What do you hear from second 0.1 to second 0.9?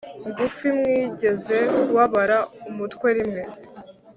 ngufi